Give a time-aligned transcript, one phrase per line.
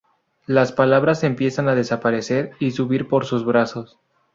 [0.47, 3.99] Las palabras empiezan a desaparecer y subir por sus brazos.